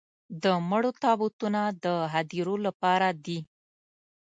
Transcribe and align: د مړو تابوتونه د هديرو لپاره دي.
د 0.43 0.45
مړو 0.69 0.91
تابوتونه 1.03 1.61
د 1.83 1.87
هديرو 2.13 2.55
لپاره 2.65 3.07
دي. 3.25 3.39